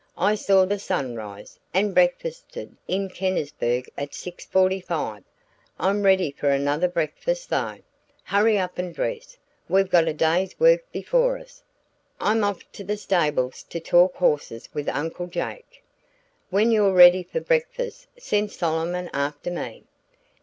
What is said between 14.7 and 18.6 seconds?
with Uncle Jake; when you're ready for breakfast send